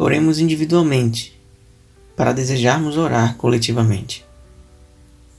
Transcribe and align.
Oremos 0.00 0.38
individualmente, 0.38 1.36
para 2.14 2.32
desejarmos 2.32 2.96
orar 2.96 3.36
coletivamente. 3.36 4.24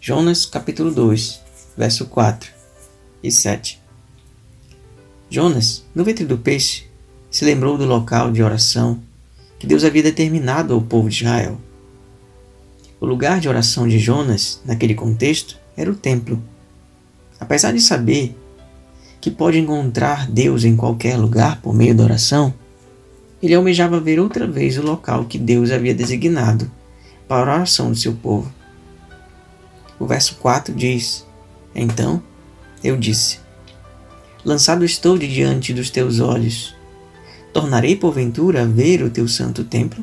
Jonas 0.00 0.46
capítulo 0.46 0.92
2, 0.92 1.40
verso 1.76 2.06
4 2.06 2.52
e 3.20 3.32
7. 3.32 3.82
Jonas, 5.28 5.84
no 5.92 6.04
ventre 6.04 6.24
do 6.24 6.38
peixe, 6.38 6.84
se 7.32 7.44
lembrou 7.44 7.76
do 7.76 7.84
local 7.84 8.30
de 8.30 8.44
oração 8.44 9.02
que 9.58 9.66
Deus 9.66 9.82
havia 9.82 10.04
determinado 10.04 10.72
ao 10.72 10.80
povo 10.80 11.08
de 11.08 11.24
Israel. 11.24 11.60
O 13.00 13.06
lugar 13.06 13.40
de 13.40 13.48
oração 13.48 13.88
de 13.88 13.98
Jonas, 13.98 14.60
naquele 14.64 14.94
contexto, 14.94 15.58
era 15.76 15.90
o 15.90 15.96
templo. 15.96 16.40
Apesar 17.40 17.72
de 17.72 17.80
saber 17.80 18.38
que 19.20 19.32
pode 19.32 19.58
encontrar 19.58 20.30
Deus 20.30 20.62
em 20.62 20.76
qualquer 20.76 21.16
lugar 21.16 21.60
por 21.60 21.74
meio 21.74 21.92
da 21.92 22.04
oração, 22.04 22.54
ele 23.44 23.54
almejava 23.54 24.00
ver 24.00 24.18
outra 24.18 24.46
vez 24.46 24.78
o 24.78 24.82
local 24.82 25.26
que 25.26 25.36
Deus 25.36 25.70
havia 25.70 25.94
designado 25.94 26.70
para 27.28 27.52
a 27.52 27.56
oração 27.56 27.90
do 27.90 27.96
seu 27.96 28.14
povo. 28.14 28.50
O 29.98 30.06
verso 30.06 30.36
4 30.36 30.74
diz: 30.74 31.26
Então 31.74 32.22
eu 32.82 32.96
disse: 32.96 33.38
Lançado 34.42 34.82
estou 34.82 35.18
de 35.18 35.28
diante 35.28 35.74
dos 35.74 35.90
teus 35.90 36.20
olhos. 36.20 36.74
Tornarei 37.52 37.94
porventura 37.94 38.62
a 38.62 38.66
ver 38.66 39.02
o 39.02 39.10
teu 39.10 39.28
santo 39.28 39.62
templo? 39.62 40.02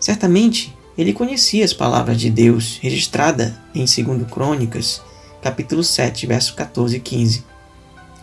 Certamente 0.00 0.74
ele 0.96 1.12
conhecia 1.12 1.64
as 1.64 1.74
palavras 1.74 2.18
de 2.18 2.30
Deus 2.30 2.78
registrada 2.80 3.56
em 3.74 3.84
2 3.84 4.28
Crônicas, 4.30 5.02
capítulo 5.42 5.84
7, 5.84 6.26
verso 6.26 6.54
14 6.54 6.96
e 6.96 7.00
15, 7.00 7.44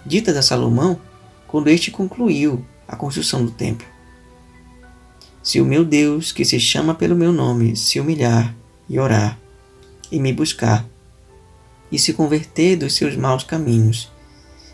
ditas 0.06 0.36
a 0.36 0.42
Salomão 0.42 1.00
quando 1.48 1.70
este 1.70 1.90
concluiu 1.92 2.66
a 2.88 2.96
construção 2.96 3.46
do 3.46 3.52
templo. 3.52 3.88
Se 5.42 5.62
o 5.62 5.66
meu 5.66 5.86
Deus, 5.86 6.32
que 6.32 6.44
se 6.44 6.60
chama 6.60 6.96
pelo 6.96 7.16
meu 7.16 7.32
nome, 7.32 7.76
se 7.76 8.00
humilhar 8.00 8.56
e 8.90 9.00
orar, 9.00 9.40
e 10.12 10.20
me 10.20 10.34
buscar, 10.34 10.86
e 11.92 12.00
se 12.00 12.14
converter 12.14 12.78
dos 12.78 12.96
seus 12.96 13.16
maus 13.16 13.44
caminhos, 13.44 14.12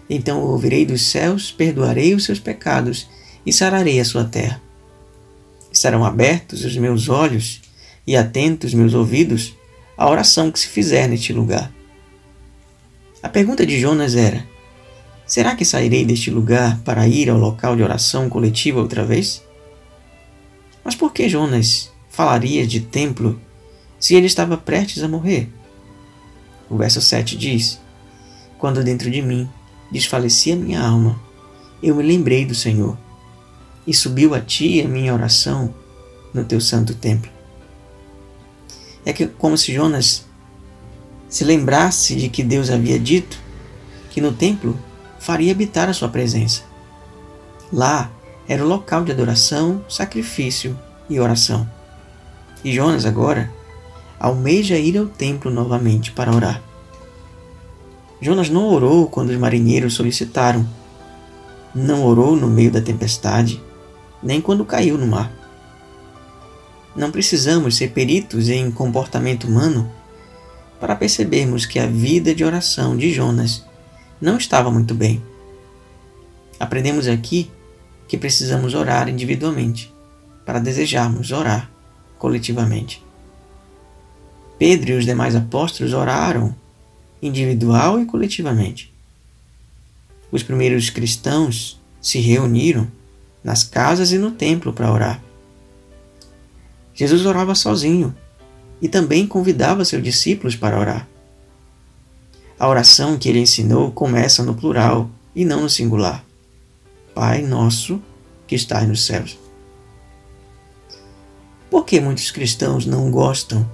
então 0.10 0.42
ouvirei 0.42 0.86
dos 0.86 1.04
céus, 1.04 1.52
perdoarei 1.52 2.14
os 2.14 2.26
seus 2.26 2.40
pecados 2.40 3.08
e 3.46 3.54
sararei 3.54 4.00
a 4.00 4.06
sua 4.06 4.26
terra. 4.26 4.62
Estarão 5.72 6.04
abertos 6.04 6.66
os 6.66 6.76
meus 6.78 7.08
olhos 7.08 7.62
e 8.06 8.16
atentos 8.16 8.74
meus 8.74 8.94
ouvidos 8.94 9.56
à 9.98 10.10
oração 10.10 10.52
que 10.52 10.60
se 10.60 10.68
fizer 10.68 11.08
neste 11.08 11.32
lugar. 11.32 11.72
A 13.24 13.30
pergunta 13.30 13.66
de 13.66 13.80
Jonas 13.80 14.16
era: 14.16 14.46
Será 15.32 15.56
que 15.56 15.64
sairei 15.64 16.04
deste 16.04 16.30
lugar 16.30 16.82
para 16.84 17.08
ir 17.08 17.30
ao 17.30 17.38
local 17.38 17.74
de 17.74 17.82
oração 17.82 18.28
coletiva 18.28 18.82
outra 18.82 19.06
vez? 19.06 19.42
Mas 20.84 20.94
por 20.94 21.14
que 21.14 21.30
Jonas 21.30 21.90
falaria 22.10 22.68
de 22.68 22.82
templo 22.82 23.40
se 23.98 24.14
ele 24.14 24.26
estava 24.26 24.58
prestes 24.58 25.02
a 25.02 25.08
morrer? 25.08 25.48
O 26.70 26.76
verso 26.76 27.00
7 27.00 27.38
diz: 27.38 27.80
Quando 28.58 28.84
dentro 28.84 29.10
de 29.10 29.22
mim 29.22 29.50
desfalecia 29.90 30.54
minha 30.54 30.82
alma, 30.82 31.18
eu 31.82 31.96
me 31.96 32.04
lembrei 32.04 32.46
do 32.46 32.54
Senhor, 32.54 32.98
e 33.88 33.94
subiu 33.94 34.36
a 34.36 34.42
ti 34.42 34.82
a 34.82 34.88
minha 34.90 35.14
oração 35.14 35.74
no 36.34 36.44
teu 36.44 36.60
santo 36.60 36.94
templo. 36.94 37.32
É 39.06 39.14
que 39.14 39.28
como 39.28 39.58
se 39.58 39.74
Jonas 39.74 40.26
se 41.30 41.46
lembrasse 41.46 42.18
de 42.18 42.28
que 42.28 42.44
Deus 42.44 42.70
havia 42.70 43.00
dito 43.00 43.40
que 44.10 44.20
no 44.20 44.34
templo 44.34 44.78
faria 45.22 45.52
habitar 45.52 45.88
a 45.88 45.94
sua 45.94 46.10
presença. 46.10 46.64
Lá 47.72 48.10
era 48.48 48.66
o 48.66 48.68
local 48.68 49.04
de 49.04 49.12
adoração, 49.12 49.86
sacrifício 49.88 50.78
e 51.08 51.20
oração. 51.20 51.70
E 52.64 52.74
Jonas 52.74 53.06
agora 53.06 53.52
almeja 54.20 54.78
ir 54.78 54.98
ao 54.98 55.06
templo 55.06 55.52
novamente 55.52 56.12
para 56.12 56.34
orar. 56.34 56.60
Jonas 58.20 58.50
não 58.50 58.68
orou 58.68 59.08
quando 59.08 59.30
os 59.30 59.38
marinheiros 59.38 59.94
solicitaram, 59.94 60.68
não 61.74 62.04
orou 62.04 62.36
no 62.36 62.48
meio 62.48 62.72
da 62.72 62.82
tempestade, 62.82 63.62
nem 64.24 64.42
quando 64.42 64.66
caiu 64.66 64.98
no 64.98 65.06
mar. 65.06 65.32
Não 66.96 67.12
precisamos 67.12 67.78
ser 67.78 67.92
peritos 67.92 68.50
em 68.50 68.72
comportamento 68.72 69.46
humano 69.46 69.90
para 70.80 70.96
percebermos 70.96 71.64
que 71.64 71.78
a 71.78 71.86
vida 71.86 72.34
de 72.34 72.44
oração 72.44 72.98
de 72.98 73.14
Jonas 73.14 73.64
não 74.22 74.38
estava 74.38 74.70
muito 74.70 74.94
bem. 74.94 75.22
Aprendemos 76.60 77.08
aqui 77.08 77.50
que 78.08 78.18
precisamos 78.18 78.76
orar 78.76 79.10
individualmente 79.10 79.92
para 80.46 80.60
desejarmos 80.60 81.32
orar 81.32 81.70
coletivamente. 82.20 83.04
Pedro 84.60 84.92
e 84.92 84.98
os 84.98 85.06
demais 85.06 85.36
apóstolos 85.36 85.94
oraram 85.94 86.56
individual 87.22 88.00
e 88.00 88.06
coletivamente. 88.06 88.94
Os 90.32 90.44
primeiros 90.44 90.90
cristãos 90.90 91.80
se 92.00 92.20
reuniram 92.20 92.88
nas 93.44 93.64
casas 93.64 94.12
e 94.12 94.18
no 94.18 94.32
templo 94.32 94.72
para 94.72 94.92
orar. 94.92 95.24
Jesus 96.94 97.26
orava 97.26 97.56
sozinho 97.56 98.16
e 98.82 98.88
também 98.88 99.26
convidava 99.26 99.84
seus 99.84 100.04
discípulos 100.04 100.56
para 100.56 100.80
orar. 100.80 101.08
A 102.62 102.68
oração 102.68 103.18
que 103.18 103.28
ele 103.28 103.40
ensinou 103.40 103.92
começa 103.92 104.44
no 104.44 104.54
plural 104.54 105.10
e 105.36 105.44
não 105.44 105.62
no 105.62 105.70
singular. 105.70 106.24
Pai 107.12 107.42
nosso 107.42 108.00
que 108.46 108.54
estás 108.54 108.88
nos 108.88 109.04
céus. 109.04 109.36
Por 111.72 111.84
que 111.88 112.00
muitos 112.00 112.30
cristãos 112.30 112.86
não 112.86 113.10
gostam 113.10 113.68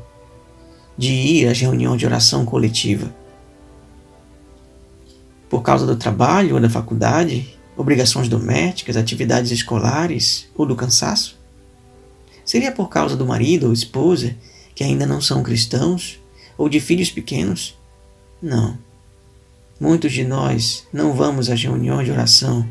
de 0.98 1.12
ir 1.12 1.50
às 1.50 1.60
reuniões 1.60 2.00
de 2.00 2.06
oração 2.06 2.46
coletiva? 2.46 3.14
Por 5.50 5.62
causa 5.62 5.86
do 5.86 5.98
trabalho 5.98 6.56
ou 6.56 6.62
da 6.62 6.70
faculdade, 6.70 7.60
obrigações 7.76 8.30
domésticas, 8.30 8.96
atividades 8.96 9.52
escolares 9.52 10.48
ou 10.56 10.66
do 10.66 10.78
cansaço? 10.78 11.38
Seria 12.46 12.72
por 12.72 12.88
causa 12.88 13.18
do 13.18 13.26
marido 13.28 13.68
ou 13.68 13.74
esposa 13.74 14.34
que 14.74 14.82
ainda 14.82 15.06
não 15.06 15.20
são 15.20 15.44
cristãos 15.44 16.22
ou 16.58 16.70
de 16.70 16.80
filhos 16.80 17.12
pequenos? 17.12 17.77
Não. 18.42 18.78
Muitos 19.80 20.12
de 20.12 20.24
nós 20.24 20.88
não 20.92 21.14
vamos 21.14 21.50
às 21.50 21.62
reuniões 21.62 22.06
de 22.06 22.12
oração 22.12 22.68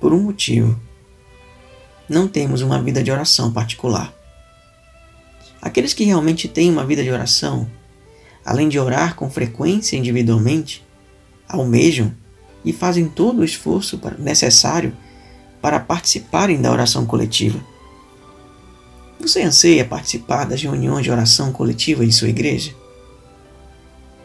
por 0.00 0.12
um 0.12 0.22
motivo. 0.22 0.78
Não 2.08 2.26
temos 2.26 2.62
uma 2.62 2.82
vida 2.82 3.02
de 3.02 3.10
oração 3.10 3.52
particular. 3.52 4.12
Aqueles 5.60 5.92
que 5.92 6.04
realmente 6.04 6.48
têm 6.48 6.70
uma 6.70 6.86
vida 6.86 7.02
de 7.04 7.10
oração, 7.10 7.70
além 8.44 8.68
de 8.68 8.78
orar 8.78 9.14
com 9.14 9.30
frequência 9.30 9.96
individualmente, 9.96 10.84
almejam 11.48 12.12
e 12.64 12.72
fazem 12.72 13.08
todo 13.08 13.40
o 13.40 13.44
esforço 13.44 14.00
necessário 14.18 14.96
para 15.60 15.78
participarem 15.78 16.60
da 16.60 16.72
oração 16.72 17.04
coletiva. 17.04 17.60
Você 19.20 19.42
anseia 19.42 19.84
participar 19.84 20.44
das 20.44 20.62
reuniões 20.62 21.04
de 21.04 21.10
oração 21.10 21.52
coletiva 21.52 22.04
em 22.04 22.10
sua 22.10 22.28
igreja? 22.28 22.74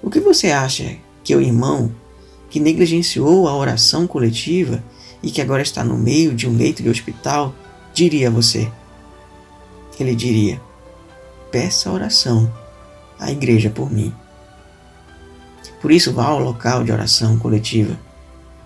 O 0.05 0.09
que 0.11 0.19
você 0.19 0.51
acha 0.51 0.97
que 1.23 1.35
o 1.35 1.41
irmão 1.41 1.91
que 2.47 2.59
negligenciou 2.59 3.47
a 3.47 3.57
oração 3.57 4.05
coletiva 4.05 4.83
e 5.23 5.31
que 5.31 5.41
agora 5.41 5.63
está 5.63 5.83
no 5.83 5.97
meio 5.97 6.35
de 6.35 6.47
um 6.47 6.55
leito 6.55 6.83
de 6.83 6.89
hospital 6.89 7.55
diria 7.91 8.27
a 8.27 8.31
você? 8.31 8.71
Ele 9.99 10.13
diria: 10.13 10.61
peça 11.51 11.91
oração 11.91 12.53
à 13.19 13.31
igreja 13.31 13.71
por 13.71 13.91
mim. 13.91 14.13
Por 15.81 15.91
isso, 15.91 16.13
vá 16.13 16.25
ao 16.25 16.39
local 16.39 16.83
de 16.83 16.91
oração 16.91 17.39
coletiva 17.39 17.99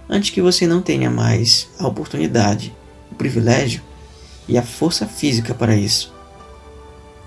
antes 0.09 0.31
que 0.31 0.41
você 0.41 0.67
não 0.67 0.81
tenha 0.81 1.09
mais 1.09 1.69
a 1.79 1.87
oportunidade, 1.87 2.75
o 3.09 3.15
privilégio 3.15 3.81
e 4.45 4.57
a 4.57 4.61
força 4.61 5.07
física 5.07 5.53
para 5.53 5.73
isso. 5.73 6.13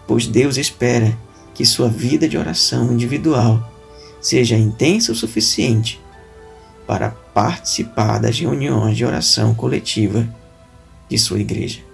Pois 0.07 0.27
Deus 0.27 0.59
espera 0.59 1.17
que 1.55 1.65
sua 1.65 1.89
vida 1.89 2.29
de 2.29 2.37
oração 2.37 2.93
individual 2.93 3.72
seja 4.23 4.57
intensa 4.57 5.13
o 5.13 5.15
suficiente 5.15 6.01
para 6.87 7.11
participar 7.11 8.19
das 8.19 8.39
reuniões 8.39 8.97
de 8.97 9.05
oração 9.05 9.55
coletiva 9.55 10.27
de 11.09 11.19
sua 11.19 11.41
igreja. 11.41 11.92